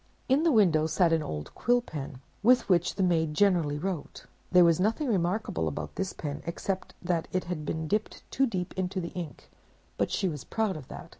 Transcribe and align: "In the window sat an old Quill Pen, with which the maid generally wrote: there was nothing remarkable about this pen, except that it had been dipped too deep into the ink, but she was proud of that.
"In 0.27 0.41
the 0.41 0.51
window 0.51 0.87
sat 0.87 1.13
an 1.13 1.21
old 1.21 1.53
Quill 1.53 1.79
Pen, 1.83 2.21
with 2.41 2.67
which 2.67 2.95
the 2.95 3.03
maid 3.03 3.35
generally 3.35 3.77
wrote: 3.77 4.25
there 4.51 4.65
was 4.65 4.79
nothing 4.79 5.07
remarkable 5.07 5.67
about 5.67 5.93
this 5.95 6.11
pen, 6.11 6.41
except 6.47 6.95
that 7.03 7.27
it 7.31 7.43
had 7.43 7.67
been 7.67 7.87
dipped 7.87 8.23
too 8.31 8.47
deep 8.47 8.73
into 8.73 8.99
the 8.99 9.09
ink, 9.09 9.51
but 9.99 10.09
she 10.09 10.27
was 10.27 10.43
proud 10.43 10.75
of 10.75 10.87
that. 10.87 11.09